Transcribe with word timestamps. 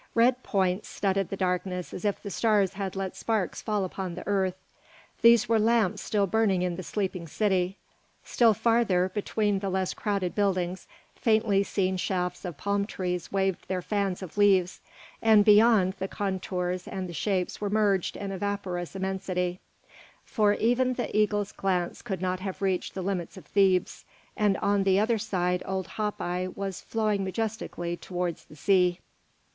Red 0.15 0.41
points 0.41 0.89
studded 0.89 1.29
the 1.29 1.37
darkness 1.37 1.93
as 1.93 2.05
if 2.05 2.23
the 2.23 2.31
stars 2.31 2.73
had 2.73 2.95
let 2.95 3.15
sparks 3.15 3.61
fall 3.61 3.85
upon 3.85 4.15
the 4.15 4.25
earth. 4.25 4.55
These 5.21 5.47
were 5.47 5.59
lamps 5.59 6.01
still 6.01 6.25
burning 6.25 6.63
in 6.63 6.75
the 6.75 6.81
sleeping 6.81 7.27
city. 7.27 7.77
Still 8.23 8.55
farther, 8.55 9.09
between 9.13 9.59
the 9.59 9.69
less 9.69 9.93
crowded 9.93 10.33
buildings, 10.33 10.87
faintly 11.15 11.61
seen 11.61 11.97
shafts 11.97 12.45
of 12.45 12.57
palm 12.57 12.87
trees 12.87 13.31
waved 13.31 13.67
their 13.67 13.83
fans 13.83 14.23
of 14.23 14.39
leaves; 14.39 14.81
and 15.21 15.45
beyond, 15.45 15.93
the 15.99 16.07
contours 16.07 16.87
and 16.87 17.07
the 17.07 17.13
shapes 17.13 17.61
were 17.61 17.69
merged 17.69 18.17
in 18.17 18.31
a 18.31 18.39
vaporous 18.39 18.95
immensity, 18.95 19.59
for 20.25 20.55
even 20.55 20.95
the 20.95 21.15
eagle's 21.15 21.51
glance 21.51 22.01
could 22.01 22.23
not 22.23 22.39
have 22.39 22.63
reached 22.63 22.95
the 22.95 23.03
limits 23.03 23.37
of 23.37 23.45
Thebes; 23.45 24.03
and 24.35 24.57
on 24.63 24.81
the 24.81 24.99
other 24.99 25.19
side 25.19 25.61
old 25.67 25.85
Hopi 25.85 26.47
was 26.47 26.81
flowing 26.81 27.23
majestically 27.23 27.95
towards 27.97 28.45
the 28.45 28.55
sea. 28.55 28.97